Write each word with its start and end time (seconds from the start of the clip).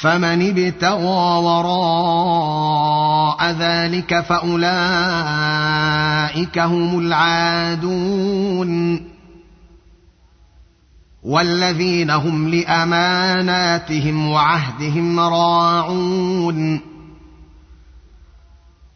فمن 0.00 0.48
ابتغى 0.48 1.42
وراء 1.44 2.88
ذلك 3.50 4.20
فأولئك 4.20 4.68
هم 6.58 6.98
العادون 6.98 8.68
والذين 11.22 12.10
هم 12.10 12.48
لأماناتهم 12.48 14.28
وعهدهم 14.30 15.20
راعون 15.20 16.80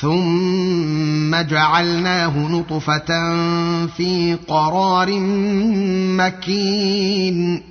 ثم 0.00 1.36
جعلناه 1.36 2.38
نطفة 2.38 3.06
في 3.86 4.38
قرار 4.48 5.08
مكين. 6.18 7.62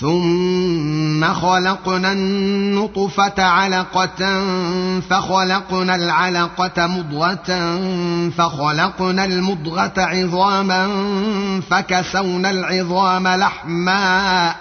ثم 0.00 1.24
خلقنا 1.34 2.12
النطفة 2.12 3.42
علقة 3.42 4.42
فخلقنا 5.00 5.94
العلقة 5.94 6.86
مضغة 6.86 7.80
فخلقنا 8.30 9.24
المضغة 9.24 9.92
عظاما 9.96 10.88
فكسونا 11.70 12.50
العظام 12.50 13.28
لحما. 13.28 14.54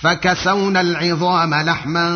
فكسونا 0.00 0.80
العظام 0.80 1.54
لحما 1.54 2.08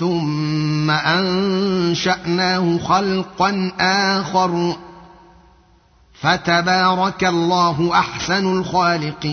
ثم 0.00 0.90
أنشأناه 0.90 2.78
خلقا 2.78 3.72
آخر. 3.80 4.76
فتبارك 6.20 7.24
الله 7.24 7.90
أحسن 7.92 8.58
الخالقين. 8.58 9.26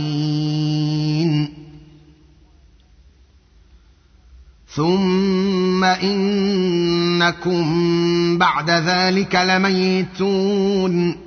ثم 4.75 5.83
إنكم 5.83 7.67
بعد 8.37 8.69
ذلك 8.69 9.35
لميتون. 9.35 11.26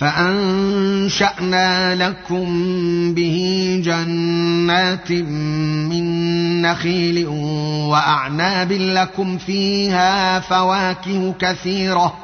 فأنشأنا 0.00 1.94
لكم 1.94 2.44
به 3.14 3.80
جنات 3.84 5.12
من 5.92 6.62
نخيل 6.62 7.26
وأعناب 7.88 8.72
لكم 8.72 9.38
فيها 9.38 10.40
فواكه 10.40 11.34
كثيرة 11.38 12.14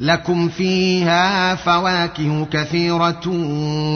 لكم 0.00 0.48
فيها 0.48 1.54
فواكه 1.54 2.44
كثيرة 2.44 3.22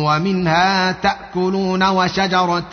ومنها 0.05 0.93
تأكلون 0.93 1.89
وشجرة 1.89 2.73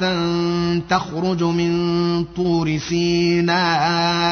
تخرج 0.89 1.43
من 1.43 2.23
طور 2.23 2.77
سيناء 2.77 4.27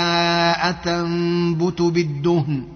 تنبت 0.71 1.81
بالدهن 1.81 2.75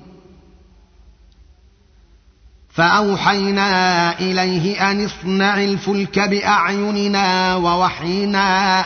فأوحينا 2.73 4.19
إليه 4.19 4.91
أن 4.91 5.05
اصنع 5.05 5.63
الفلك 5.63 6.19
بأعيننا 6.19 7.55
ووحينا. 7.55 8.85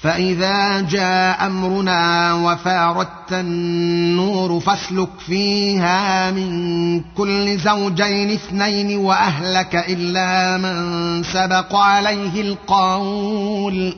فإذا 0.00 0.80
جاء 0.80 1.46
أمرنا 1.46 2.34
وفاردت 2.34 3.32
النور 3.32 4.60
فاسلك 4.60 5.08
فيها 5.26 6.30
من 6.30 7.00
كل 7.00 7.58
زوجين 7.58 8.30
اثنين 8.30 8.98
وأهلك 8.98 9.74
إلا 9.88 10.56
من 10.56 11.22
سبق 11.22 11.76
عليه 11.76 12.40
القول. 12.40 13.96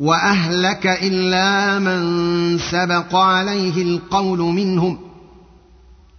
وأهلك 0.00 0.86
إلا 0.86 1.78
من 1.78 2.58
سبق 2.58 3.16
عليه 3.16 3.82
القول 3.82 4.38
منهم. 4.38 5.09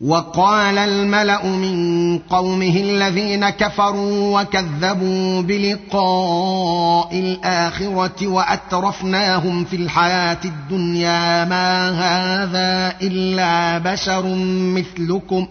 وقال 0.00 0.78
الملأ 0.78 1.46
من 1.46 2.18
قومه 2.18 2.76
الذين 2.76 3.50
كفروا 3.50 4.40
وكذبوا 4.40 5.42
بلقاء 5.42 7.18
الآخرة 7.18 8.26
وأترفناهم 8.26 9.64
في 9.64 9.76
الحياة 9.76 10.40
الدنيا 10.44 11.44
ما 11.44 11.90
هذا 11.90 12.96
إلا 13.02 13.78
بشر 13.78 14.26
مثلكم 14.74 15.46
ۖ 15.46 15.48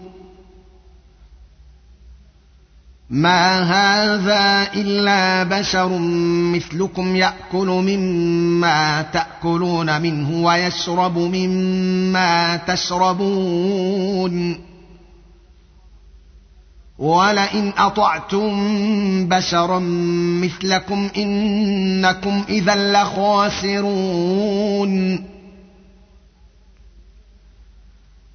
ما 3.14 3.62
هذا 3.62 4.68
الا 4.74 5.42
بشر 5.42 5.98
مثلكم 6.52 7.16
ياكل 7.16 7.66
مما 7.66 9.02
تاكلون 9.02 10.02
منه 10.02 10.44
ويشرب 10.44 11.18
مما 11.18 12.56
تشربون. 12.56 14.58
ولئن 16.98 17.72
اطعتم 17.78 19.28
بشرا 19.28 19.78
مثلكم 20.42 21.08
انكم 21.16 22.44
اذا 22.48 22.92
لخاسرون. 22.92 25.24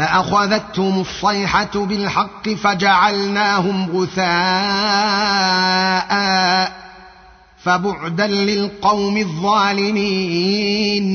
فأخذتهم 0.00 1.00
الصيحة 1.00 1.70
بالحق 1.74 2.48
فجعلناهم 2.48 3.90
غثاء 3.90 4.30
فبعدا 7.64 8.26
للقوم 8.26 9.16
الظالمين. 9.16 11.06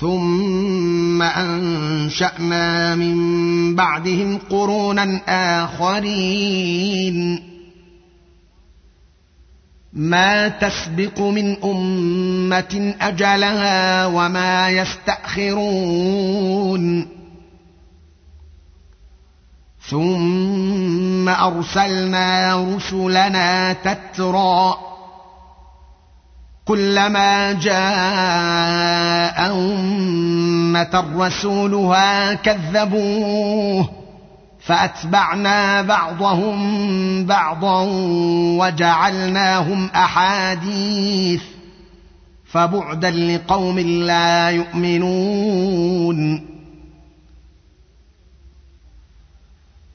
ثم 0.00 1.22
أنشأنا 1.22 2.94
من 2.94 3.74
بعدهم 3.74 4.38
قرونا 4.50 5.20
آخرين. 5.64 7.42
ما 9.92 10.48
تسبق 10.48 11.20
من 11.20 11.64
أمة 11.64 12.94
أجلها 13.00 14.06
وما 14.06 14.70
يستأخرون. 14.70 15.98
ثم 19.88 21.28
أرسلنا 21.28 22.56
رسلنا 22.76 23.72
تترى 23.72 24.74
كلما 26.64 27.52
جاء 27.52 29.52
أمة 29.52 31.04
رسولها 31.16 32.34
كذبوه. 32.34 33.90
فأتبعنا 34.68 35.82
بعضهم 35.82 37.26
بعضا 37.26 37.86
وجعلناهم 38.58 39.90
أحاديث 39.94 41.42
فبعدا 42.52 43.10
لقوم 43.10 43.78
لا 43.78 44.50
يؤمنون. 44.50 46.48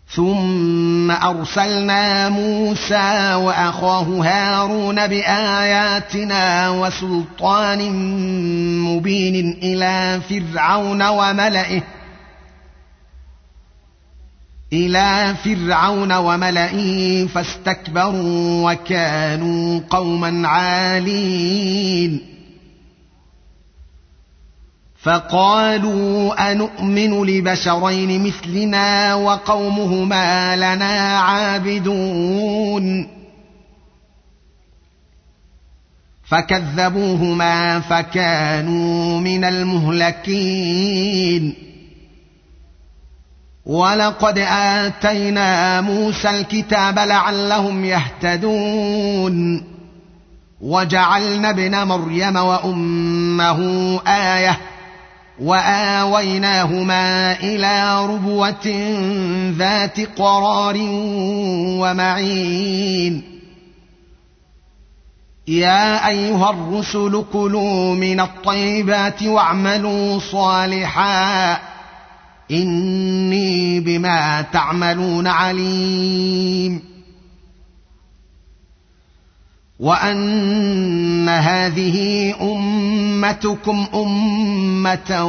ثم 0.08 1.12
أرسلنا 1.12 2.30
موسى 2.30 3.34
وأخاه 3.34 4.03
هارون 4.03 5.08
بآياتنا 5.08 6.70
وسلطان 6.70 7.92
مبين 8.80 9.60
إلى 9.63 10.22
فرعون 10.30 11.08
وملئه 11.08 11.82
إلى 14.74 15.36
فرعون 15.44 16.13
وملئه 16.13 17.27
فاستكبروا 17.27 18.72
وكانوا 18.72 19.80
قوما 19.89 20.48
عالين. 20.48 22.22
فقالوا 25.01 26.51
انومن 26.51 27.25
لبشرين 27.25 28.24
مثلنا 28.24 29.15
وقومهما 29.15 30.56
لنا 30.56 31.20
عابدون. 31.20 33.08
فكذبوهما 36.24 37.80
فكانوا 37.80 39.20
من 39.20 39.44
المهلكين. 39.44 41.53
ولقد 43.65 44.38
آتينا 44.48 45.82
موسى 45.82 46.29
الكتاب 46.29 47.00
لعلهم 47.00 47.86
يهتدون. 47.86 49.63
وجعلنا 50.62 51.50
ابن 51.50 51.84
مريم 51.84 52.36
وأمه 52.36 53.60
آية 54.08 54.58
وآويناهما 55.39 57.32
إلى 57.39 58.05
ربوة 58.05 58.67
ذات 59.58 60.00
قرار 60.20 60.77
ومعين. 61.79 63.24
يا 65.48 66.08
أيها 66.08 66.50
الرسل 66.50 67.25
كلوا 67.34 67.96
من 67.96 68.20
الطيبات 68.20 69.24
واعملوا 69.24 70.20
صالحا. 70.20 71.73
إني 72.52 73.80
بما 73.80 74.42
تعملون 74.42 75.28
عليم. 75.28 76.82
وأن 79.80 81.30
هذه 81.30 82.36
أمتكم 82.42 83.86
أمة 83.96 85.26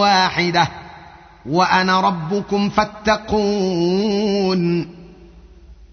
واحدة 0.00 0.68
وأنا 1.46 2.00
ربكم 2.00 2.70
فاتقون. 2.70 4.20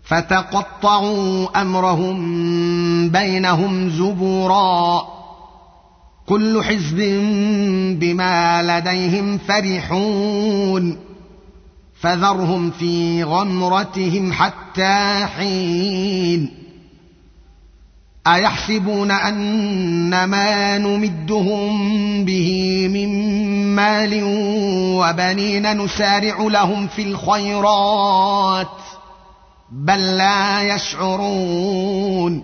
فتقطعوا 0.04 1.62
أمرهم 1.62 3.10
بينهم 3.10 3.90
زبورا. 3.90 5.17
كل 6.27 6.63
حزب 6.63 6.98
بما 8.00 8.63
لديهم 8.63 9.38
فرحون 9.38 10.98
فذرهم 12.01 12.72
في 12.72 13.24
غمرتهم 13.24 14.34
حتى 14.34 15.25
حين 15.38 16.50
أيحسبون 18.27 19.12
أن 19.12 20.24
ما 20.24 20.77
نمدهم 20.77 22.25
به 22.25 22.88
من 22.93 23.10
مال 23.75 24.22
وبنين 25.00 25.77
نسارع 25.84 26.38
لهم 26.41 26.88
في 26.88 27.01
الخيرات 27.01 28.67
بل 29.72 30.17
لا 30.17 30.75
يشعرون 30.75 32.43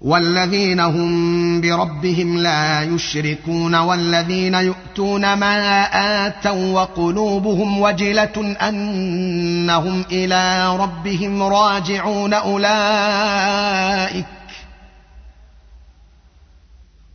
والذين 0.00 0.80
هم 0.80 1.60
بربهم 1.60 2.38
لا 2.38 2.82
يشركون 2.82 3.74
والذين 3.74 4.54
يؤتون 4.54 5.32
ما 5.34 5.82
آتوا 6.26 6.80
وقلوبهم 6.80 7.80
وجلة 7.80 8.56
أنهم 8.68 10.04
إلى 10.12 10.76
ربهم 10.76 11.42
راجعون 11.42 12.34
أولئك 12.34 12.80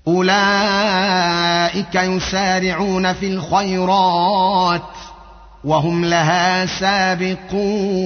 أولئك 0.08 1.96
يسارعون 1.96 3.14
في 3.14 3.28
الخيرات 3.28 4.82
وهم 5.64 6.06
لها 6.06 6.66
سابقون. 6.66 8.06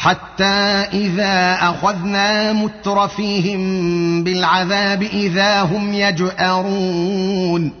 حتى 0.00 0.86
إذا 0.92 1.58
أخذنا 1.60 2.52
مترفيهم 2.52 4.24
بالعذاب 4.24 5.02
إذا 5.02 5.62
هم 5.62 5.94
يجأرون. 5.94 7.72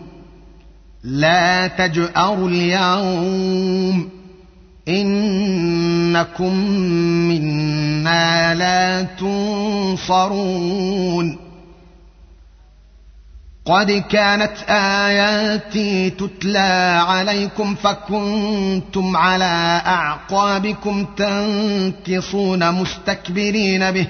لا 1.04 1.66
تجأروا 1.66 2.48
اليوم. 2.48 4.08
إنكم 4.88 6.54
منا 7.28 8.54
لا 8.54 9.02
تنصرون. 9.02 11.38
قد 13.68 13.90
كانت 13.90 14.56
اياتي 14.68 16.10
تتلى 16.10 17.02
عليكم 17.08 17.74
فكنتم 17.74 19.16
على 19.16 19.82
اعقابكم 19.86 21.04
تنكصون 21.04 22.72
مستكبرين 22.72 23.90
به 23.90 24.06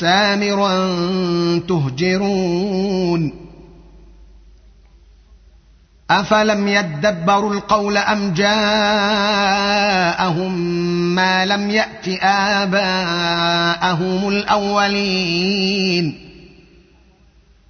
سامرا 0.00 0.70
تهجرون 1.68 3.32
افلم 6.10 6.68
يدبروا 6.68 7.54
القول 7.54 7.96
ام 7.96 8.34
جاءهم 8.34 8.52
ما 11.14 11.46
لم 11.46 11.70
يات 11.70 12.08
اباءهم 12.22 14.28
الاولين 14.28 16.25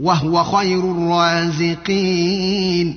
وهو 0.00 0.44
خير 0.44 0.92
الرازقين. 0.92 2.96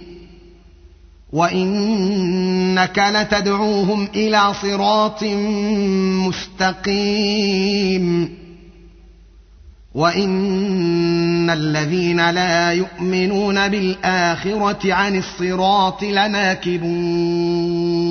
وإنك 1.34 3.04
لتدعوهم 3.16 4.08
إلى 4.16 4.54
صراط 4.62 5.24
مستقيم. 6.84 8.30
وإن 9.96 11.50
الذين 11.50 12.30
لا 12.30 12.72
يؤمنون 12.72 13.68
بالآخرة 13.68 14.94
عن 14.94 15.18
الصراط 15.18 16.04
لناكبون. 16.04 18.11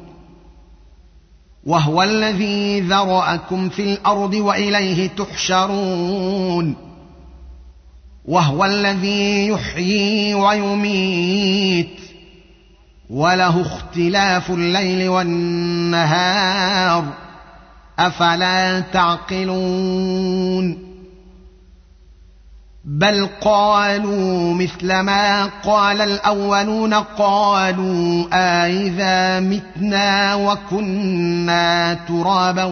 وهو 1.65 2.03
الذي 2.03 2.79
ذرأكم 2.79 3.69
في 3.69 3.83
الأرض 3.83 4.33
وإليه 4.33 5.07
تحشرون. 5.07 6.75
وهو 8.25 8.65
الذي 8.65 9.47
يحيي 9.47 10.33
ويميت. 10.33 11.99
وله 13.09 13.61
اختلاف 13.61 14.51
الليل 14.51 15.09
والنهار. 15.09 17.05
أفلا 17.99 18.79
تعقلون؟ 18.79 20.90
بل 22.85 23.29
قالوا 23.41 24.53
مثل 24.53 24.99
ما 24.99 25.45
قال 25.45 26.01
الأولون 26.01 26.93
قالوا 26.93 28.25
أإذا 28.33 29.39
متنا 29.39 30.35
وكنا 30.35 31.93
ترابا 31.93 32.63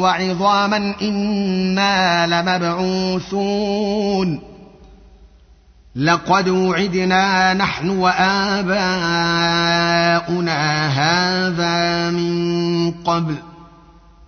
وعظاما 0.00 0.94
إنا 1.02 2.26
لمبعوثون 2.26 3.74
لقد 5.96 6.48
وعدنا 6.48 7.54
نحن 7.54 7.88
وآباؤنا 7.88 8.78
هذا 10.88 12.10
من 12.10 12.90
قبل 12.90 13.53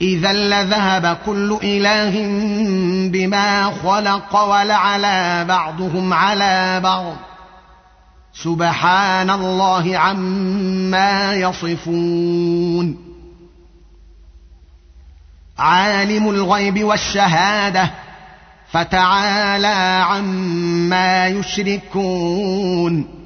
إذا 0.00 0.32
لذهب 0.32 1.18
كل 1.26 1.58
إله 1.62 2.10
بما 3.08 3.64
خلق 3.64 4.36
ولعلى 4.36 5.44
بعضهم 5.48 6.12
على 6.12 6.80
بعض. 6.80 7.16
سبحان 8.34 9.30
الله 9.30 9.98
عما 9.98 11.34
يصفون. 11.34 12.96
عالم 15.58 16.30
الغيب 16.30 16.84
والشهادة 16.84 17.90
فتعالى 18.72 20.04
عما 20.08 21.26
يشركون. 21.26 23.25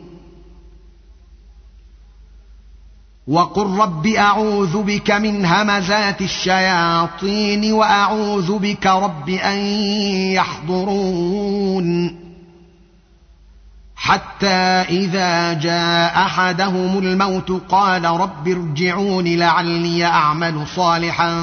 وقل 3.27 3.77
رب 3.77 4.07
أعوذ 4.07 4.83
بك 4.83 5.11
من 5.11 5.45
همزات 5.45 6.21
الشياطين 6.21 7.73
وأعوذ 7.73 8.59
بك 8.59 8.87
رب 8.87 9.29
أن 9.29 9.57
يحضرون. 10.33 12.21
حتى 13.95 14.55
إذا 14.89 15.53
جاء 15.53 16.25
أحدهم 16.25 16.97
الموت 16.97 17.51
قال 17.69 18.05
رب 18.05 18.47
ارجعون 18.47 19.27
لعلي 19.27 20.05
أعمل 20.05 20.67
صالحا 20.67 21.33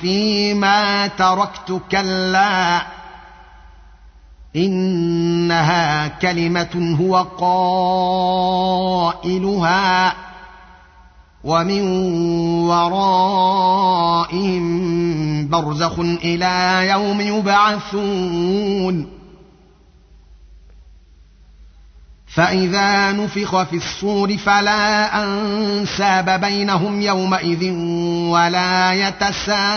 فيما 0.00 1.06
تركت 1.06 1.82
كلا. 1.90 2.82
إنها 4.56 6.08
كلمة 6.08 6.96
هو 7.00 7.16
قائلها. 9.24 10.29
ومن 11.44 11.82
ورائهم 12.68 13.48
برزخ 15.48 15.98
إلى 15.98 16.88
يوم 16.90 17.20
يبعثون. 17.20 19.06
فإذا 22.34 23.12
نفخ 23.12 23.62
في 23.62 23.76
الصور 23.76 24.36
فلا 24.36 25.22
أنساب 25.24 26.40
بينهم 26.40 27.00
يومئذ 27.00 27.72
ولا 28.30 28.92
يتساءلون. 28.92 29.70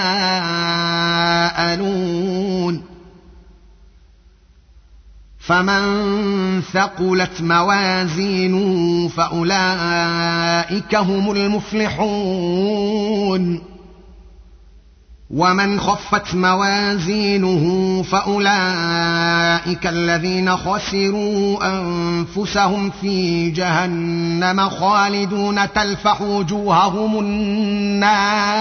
فمن 5.45 6.61
ثقلت 6.61 7.41
موازينه 7.41 9.07
فاولئك 9.07 10.95
هم 10.95 11.31
المفلحون 11.31 12.93
ومن 15.29 15.79
خفت 15.79 16.35
موازينه 16.35 18.03
فاولئك 18.03 19.87
الذين 19.87 20.57
خسروا 20.57 21.77
انفسهم 21.79 22.91
في 23.01 23.49
جهنم 23.49 24.69
خالدون 24.69 25.73
تلفح 25.73 26.21
وجوههم 26.21 27.19
النار 27.19 28.53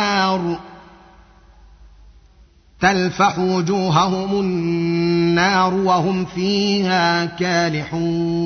تلفح 2.83 3.39
وجوههم 3.39 4.41
النار 4.41 5.75
وهم 5.75 6.25
فيها 6.25 7.25
كالحون. 7.25 8.43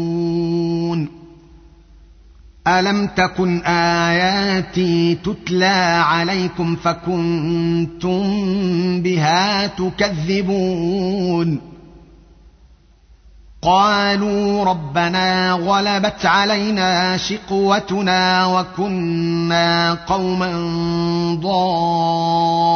ألم 2.67 3.07
تكن 3.07 3.61
آياتي 3.67 5.15
تتلى 5.15 6.03
عليكم 6.07 6.77
فكنتم 6.77 8.23
بها 9.03 9.67
تكذبون؟ 9.67 11.61
قالوا 13.63 14.65
ربنا 14.65 15.53
غلبت 15.53 16.27
علينا 16.27 17.17
شقوتنا 17.17 18.47
وكنا 18.47 19.95
قوما 19.95 20.53
ضالين. 21.43 22.76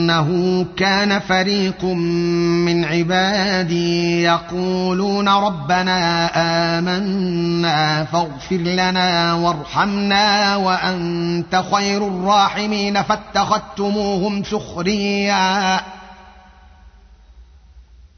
إنه 0.00 0.66
كان 0.76 1.18
فريق 1.18 1.84
من 1.84 2.84
عبادي 2.84 4.22
يقولون 4.22 5.28
ربنا 5.28 6.30
آمنا 6.78 8.04
فاغفر 8.04 8.56
لنا 8.56 9.34
وارحمنا 9.34 10.56
وأنت 10.56 11.64
خير 11.72 12.08
الراحمين 12.08 13.02
فاتخذتموهم 13.02 14.44
سخريا 14.44 15.80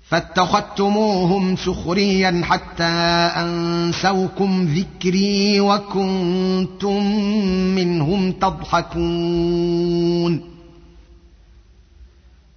فاتخذتموهم 0.08 1.56
سخريا 1.56 2.42
حتى 2.44 2.84
أنسوكم 3.36 4.64
ذكري 4.64 5.60
وكنتم 5.60 7.04
منهم 7.74 8.32
تضحكون 8.32 9.72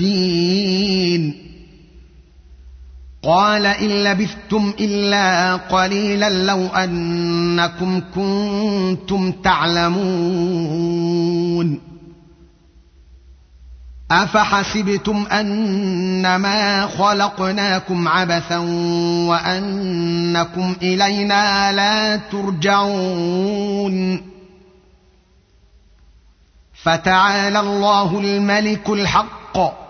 العادين 0.00 1.50
قال 3.22 3.66
إن 3.66 3.88
لبثتم 3.88 4.74
إلا 4.80 5.56
قليلا 5.56 6.30
لو 6.30 6.66
أنكم 6.66 8.02
كنتم 8.14 9.32
تعلمون. 9.32 10.70
أفحسبتم 14.10 15.26
أنما 15.32 16.86
خلقناكم 16.86 18.08
عبثا 18.08 18.58
وأنكم 19.28 20.76
إلينا 20.82 21.72
لا 21.72 22.16
ترجعون. 22.16 24.22
فتعالى 26.82 27.60
الله 27.60 28.20
الملك 28.20 28.90
الحق. 28.90 29.89